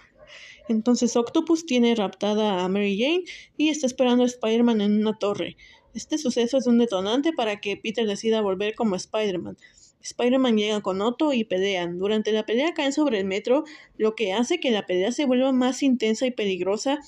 [0.67, 3.23] entonces Octopus tiene raptada a Mary Jane
[3.57, 5.57] y está esperando a Spider-Man en una torre.
[5.93, 9.57] Este suceso es un detonante para que Peter decida volver como Spider-Man.
[10.05, 11.97] Spider-Man llega con Otto y pelean.
[11.97, 13.63] Durante la pelea caen sobre el metro,
[13.97, 16.99] lo que hace que la pelea se vuelva más intensa y peligrosa.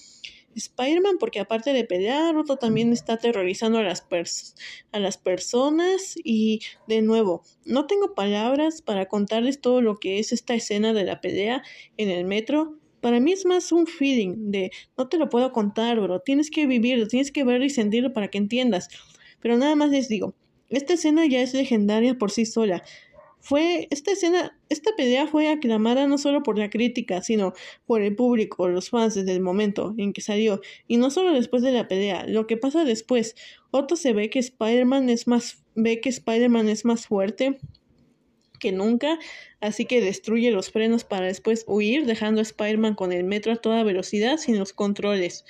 [0.56, 7.44] Spider-Man, porque aparte de pelear, Otto también está aterrorizando a las, personas y de nuevo,
[7.66, 11.62] no tengo palabras para contarles todo lo que es esta escena de la pelea
[11.98, 12.80] en el metro.
[13.02, 16.20] Para mí es más un feeling de no te lo puedo contar, bro.
[16.22, 18.90] Tienes que vivirlo, tienes que verlo y sentirlo para que entiendas.
[19.40, 20.34] Pero nada más les digo,
[20.70, 22.84] esta escena ya es legendaria por sí sola.
[23.40, 27.54] Fue esta escena, esta pelea fue aclamada no solo por la crítica, sino
[27.86, 31.64] por el público, los fans desde el momento en que salió, y no solo después
[31.64, 33.36] de la pelea, lo que pasa después.
[33.72, 37.60] Otto se ve que Spider-Man es más ve que Spider-Man es más fuerte
[38.60, 39.20] que nunca,
[39.62, 43.58] así que destruye los frenos para después huir, dejando a Spider-Man con el metro a
[43.58, 45.46] toda velocidad sin los controles.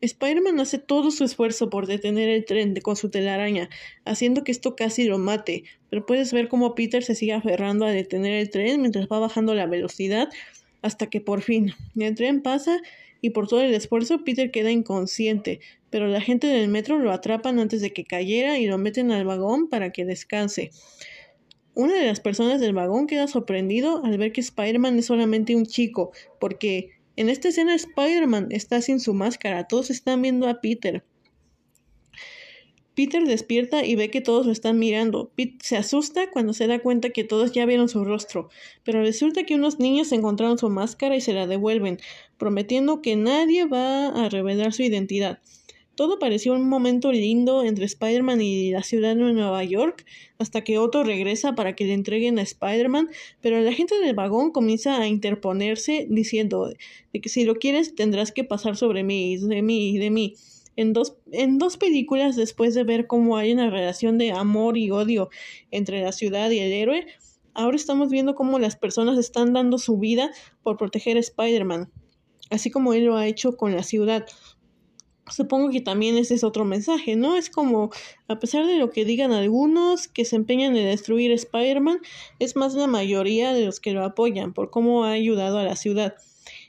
[0.00, 3.68] Spider-Man hace todo su esfuerzo por detener el tren con su telaraña,
[4.04, 7.90] haciendo que esto casi lo mate, pero puedes ver cómo Peter se sigue aferrando a
[7.90, 10.28] detener el tren mientras va bajando la velocidad
[10.82, 12.80] hasta que por fin el tren pasa
[13.20, 15.60] y por todo el esfuerzo Peter queda inconsciente,
[15.90, 19.24] pero la gente del metro lo atrapan antes de que cayera y lo meten al
[19.24, 20.70] vagón para que descanse.
[21.74, 25.66] Una de las personas del vagón queda sorprendido al ver que Spider-Man es solamente un
[25.66, 31.04] chico, porque en esta escena Spider-Man está sin su máscara, todos están viendo a Peter.
[32.94, 35.30] Peter despierta y ve que todos lo están mirando.
[35.36, 38.48] Pete se asusta cuando se da cuenta que todos ya vieron su rostro,
[38.84, 41.98] pero resulta que unos niños encontraron su máscara y se la devuelven,
[42.38, 45.40] prometiendo que nadie va a revelar su identidad.
[46.00, 50.06] Todo pareció un momento lindo entre Spider-Man y la ciudad de Nueva York,
[50.38, 53.10] hasta que Otto regresa para que le entreguen a Spider-Man,
[53.42, 56.72] pero la gente del vagón comienza a interponerse diciendo
[57.12, 60.36] de que si lo quieres tendrás que pasar sobre mí, de mí, de mí.
[60.74, 64.90] En dos, en dos películas, después de ver cómo hay una relación de amor y
[64.90, 65.28] odio
[65.70, 67.08] entre la ciudad y el héroe,
[67.52, 70.30] ahora estamos viendo cómo las personas están dando su vida
[70.62, 71.92] por proteger a Spider-Man,
[72.48, 74.24] así como él lo ha hecho con la ciudad.
[75.30, 77.36] Supongo que también ese es otro mensaje, ¿no?
[77.36, 77.90] Es como,
[78.28, 82.00] a pesar de lo que digan algunos que se empeñan en destruir Spider-Man,
[82.38, 85.76] es más la mayoría de los que lo apoyan por cómo ha ayudado a la
[85.76, 86.14] ciudad.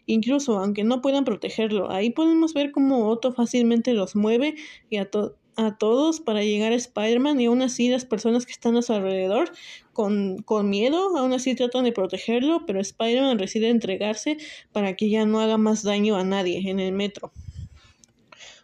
[0.05, 4.55] Incluso aunque no puedan protegerlo, ahí podemos ver cómo Otto fácilmente los mueve
[4.89, 5.09] y a,
[5.55, 8.93] a todos para llegar a Spider-Man y aún así las personas que están a su
[8.93, 9.51] alrededor
[9.93, 14.37] con, con miedo, aún así tratan de protegerlo, pero Spider-Man decide entregarse
[14.71, 17.31] para que ya no haga más daño a nadie en el metro.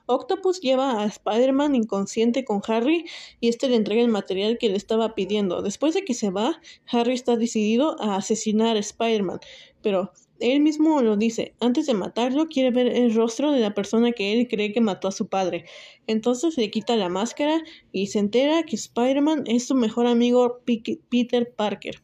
[0.08, 3.06] Octopus lleva a Spider-Man inconsciente con Harry
[3.40, 5.62] y este le entrega el material que le estaba pidiendo.
[5.62, 6.60] Después de que se va,
[6.92, 9.40] Harry está decidido a asesinar a Spider-Man,
[9.82, 14.12] pero él mismo lo dice, antes de matarlo quiere ver el rostro de la persona
[14.12, 15.66] que él cree que mató a su padre.
[16.06, 20.62] Entonces le quita la máscara y se entera que Spider-Man es su mejor amigo
[21.10, 22.02] Peter Parker.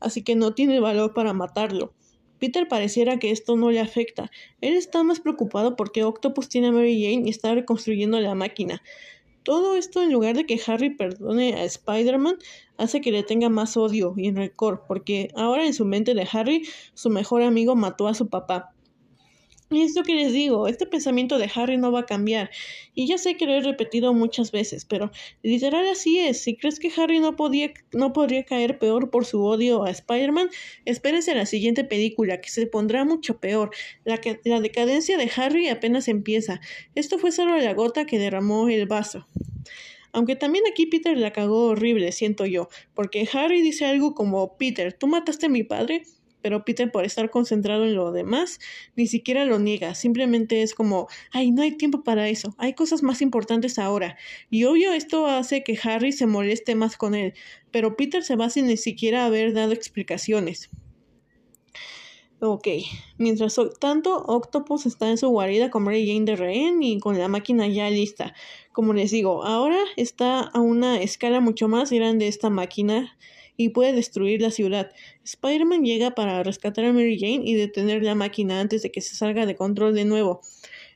[0.00, 1.92] Así que no tiene valor para matarlo.
[2.40, 4.30] Peter pareciera que esto no le afecta.
[4.60, 8.82] Él está más preocupado porque Octopus tiene a Mary Jane y está reconstruyendo la máquina.
[9.42, 12.36] Todo esto, en lugar de que Harry perdone a Spider-Man,
[12.76, 16.66] hace que le tenga más odio y rencor, porque ahora en su mente de Harry,
[16.94, 18.74] su mejor amigo mató a su papá.
[19.72, 22.50] Y es lo que les digo, este pensamiento de Harry no va a cambiar.
[22.92, 25.12] Y ya sé que lo he repetido muchas veces, pero
[25.44, 26.42] literal así es.
[26.42, 30.50] Si crees que Harry no, podía, no podría caer peor por su odio a Spider-Man,
[30.86, 33.70] espérese la siguiente película, que se pondrá mucho peor.
[34.04, 36.60] La, la decadencia de Harry apenas empieza.
[36.96, 39.28] Esto fue solo la gota que derramó el vaso.
[40.12, 44.92] Aunque también aquí Peter la cagó horrible, siento yo, porque Harry dice algo como Peter,
[44.92, 46.02] ¿tú mataste a mi padre?
[46.42, 48.58] Pero Peter por estar concentrado en lo demás
[48.96, 53.02] ni siquiera lo niega, simplemente es como, ay, no hay tiempo para eso, hay cosas
[53.02, 54.16] más importantes ahora.
[54.50, 57.34] Y obvio esto hace que Harry se moleste más con él,
[57.70, 60.70] pero Peter se va sin ni siquiera haber dado explicaciones.
[62.42, 62.68] Ok,
[63.18, 67.28] mientras tanto, Octopus está en su guarida con Mary Jane de rehén y con la
[67.28, 68.32] máquina ya lista.
[68.72, 73.14] Como les digo, ahora está a una escala mucho más grande esta máquina
[73.60, 74.90] y puede destruir la ciudad.
[75.22, 79.14] Spider-Man llega para rescatar a Mary Jane y detener la máquina antes de que se
[79.14, 80.40] salga de control de nuevo.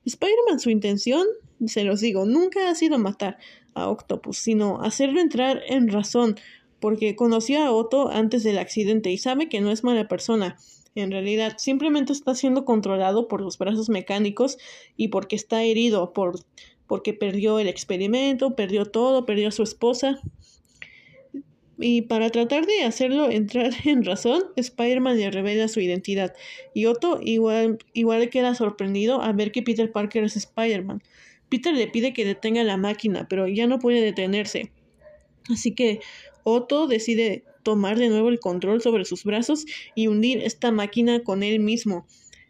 [0.06, 1.26] Spider-Man su intención,
[1.66, 3.36] se los digo, nunca ha sido matar
[3.74, 6.36] a Octopus, sino hacerlo entrar en razón,
[6.80, 10.56] porque conoció a Otto antes del accidente y sabe que no es mala persona.
[10.94, 14.56] En realidad, simplemente está siendo controlado por los brazos mecánicos
[14.96, 16.40] y porque está herido, por,
[16.86, 20.22] porque perdió el experimento, perdió todo, perdió a su esposa.
[21.78, 26.34] Y para tratar de hacerlo entrar en razón, Spider-Man le revela su identidad.
[26.72, 31.02] Y Otto igual, igual queda sorprendido al ver que Peter Parker es Spider-Man.
[31.48, 34.72] Peter le pide que detenga la máquina, pero ya no puede detenerse.
[35.50, 36.00] Así que
[36.42, 41.42] Otto decide tomar de nuevo el control sobre sus brazos y hundir esta máquina con
[41.42, 42.06] él mismo.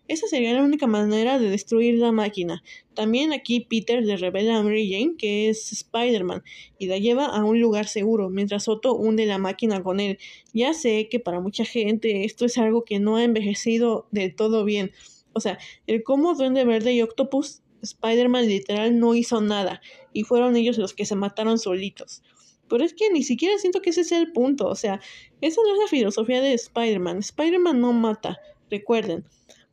[0.07, 2.63] Esa sería la única manera de destruir la máquina.
[2.93, 6.43] También aquí Peter le revela a Mary Jane que es Spider-Man
[6.79, 10.19] y la lleva a un lugar seguro, mientras Otto hunde la máquina con él.
[10.53, 14.65] Ya sé que para mucha gente esto es algo que no ha envejecido del todo
[14.65, 14.93] bien.
[15.33, 19.81] O sea, el cómo Duende Verde y Octopus, Spider-Man literal no hizo nada
[20.13, 22.23] y fueron ellos los que se mataron solitos.
[22.69, 24.69] Pero es que ni siquiera siento que ese sea el punto.
[24.69, 25.01] O sea,
[25.41, 27.19] esa no es la filosofía de Spider-Man.
[27.19, 28.39] Spider-Man no mata.
[28.71, 29.25] Recuerden,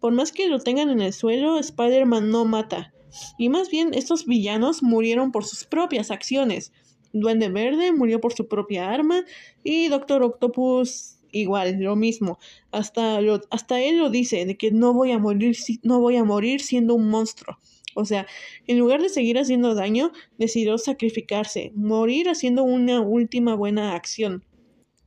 [0.02, 2.94] por más que lo tengan en el suelo, Spider-Man no mata.
[3.38, 6.74] Y más bien, estos villanos murieron por sus propias acciones.
[7.14, 9.24] Duende Verde murió por su propia arma
[9.64, 12.40] y Doctor Octopus igual, lo mismo.
[12.72, 16.62] Hasta, hasta él lo dice, de que no voy a morir, no voy a morir
[16.62, 17.58] siendo un monstruo.
[17.96, 18.26] O sea,
[18.68, 24.46] en lugar de seguir haciendo daño, decidió sacrificarse, morir haciendo una última buena acción,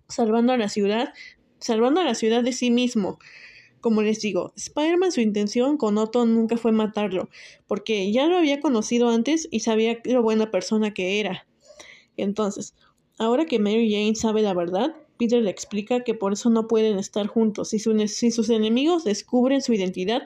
[0.08, 1.12] salvando a la ciudad,
[1.58, 3.18] salvando a la ciudad de sí mismo.
[3.84, 7.28] Como les digo, Spider-Man su intención con Otto nunca fue matarlo,
[7.66, 11.46] porque ya lo había conocido antes y sabía lo buena persona que era.
[12.16, 12.74] Entonces,
[13.18, 16.98] ahora que Mary Jane sabe la verdad, Peter le explica que por eso no pueden
[16.98, 17.68] estar juntos.
[17.68, 20.22] Si, si sus enemigos descubren su identidad,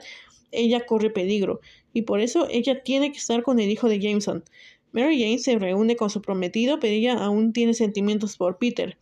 [0.53, 1.59] ella corre peligro,
[1.91, 4.45] y por eso ella tiene que estar con el hijo de Jameson.
[4.93, 8.97] Mary Jane se reúne con su prometido, pero ella aún tiene sentimientos por Peter.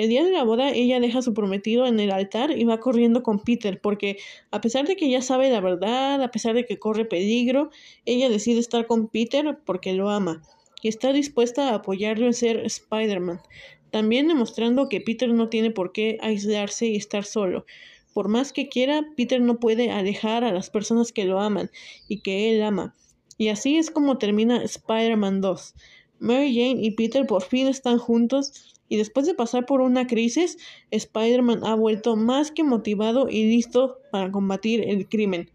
[0.00, 2.80] El día de la boda ella deja a su prometido en el altar y va
[2.80, 4.16] corriendo con Peter porque
[4.50, 7.68] a pesar de que ella sabe la verdad, a pesar de que corre peligro,
[8.06, 10.40] ella decide estar con Peter porque lo ama
[10.80, 13.42] y está dispuesta a apoyarlo en ser Spider-Man,
[13.90, 17.66] también demostrando que Peter no tiene por qué aislarse y estar solo.
[18.14, 21.70] Por más que quiera, Peter no puede alejar a las personas que lo aman
[22.08, 22.94] y que él ama.
[23.36, 25.74] Y así es como termina Spider-Man 2.
[26.20, 30.58] Mary Jane y Peter por fin están juntos Y después de pasar por una crisis,
[30.90, 35.48] Spider-Man ha vuelto más que motivado y listo para combatir el crimen.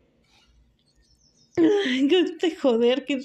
[1.58, 3.20] Ay, qué joder, que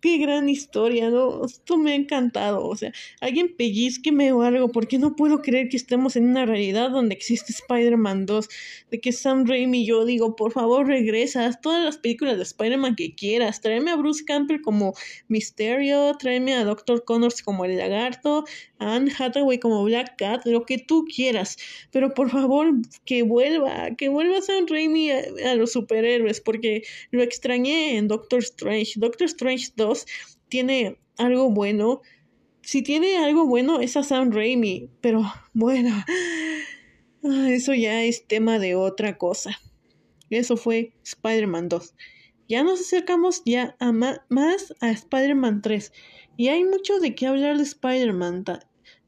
[0.00, 1.44] qué gran historia, ¿no?
[1.44, 2.66] Esto me ha encantado.
[2.66, 6.90] O sea, alguien pellizqueme o algo, porque no puedo creer que estemos en una realidad
[6.90, 8.48] donde existe Spider-Man 2,
[8.90, 13.14] de que Sam Raimi yo digo, por favor, regresas todas las películas de Spider-Man que
[13.14, 14.94] quieras, tráeme a Bruce Campbell como
[15.28, 18.44] Misterio, tráeme a Doctor Connors como el lagarto,
[18.78, 21.56] a Anne Hathaway como Black Cat, lo que tú quieras,
[21.90, 22.72] pero por favor,
[23.04, 28.40] que vuelva, que vuelva Sam Raimi a, a los superhéroes, porque lo extrañé en Doctor
[28.40, 28.92] Strange.
[28.96, 29.87] Doctor Strange 2
[30.48, 32.00] tiene algo bueno.
[32.62, 35.22] Si tiene algo bueno es a Sam Raimi, pero
[35.54, 36.04] bueno,
[37.24, 39.58] ah, eso ya es tema de otra cosa.
[40.30, 41.94] Eso fue Spider-Man 2.
[42.48, 45.92] Ya nos acercamos ya a más a Spider-Man 3.
[46.36, 48.44] Y hay mucho de qué hablar de Spider-Man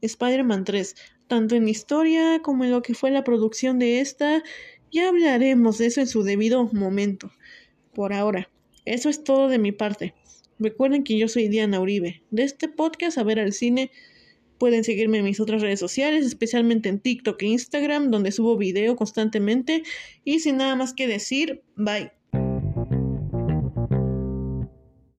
[0.01, 0.95] Spider-Man 3,
[1.27, 4.43] tanto en historia como en lo que fue la producción de esta.
[4.91, 7.31] Ya hablaremos de eso en su debido momento.
[7.93, 8.49] Por ahora,
[8.85, 10.13] eso es todo de mi parte.
[10.61, 12.21] Recuerden que yo soy Diana Uribe.
[12.29, 13.91] De este podcast A ver al cine
[14.59, 18.95] pueden seguirme en mis otras redes sociales, especialmente en TikTok e Instagram, donde subo video
[18.95, 19.81] constantemente.
[20.23, 22.11] Y sin nada más que decir, bye.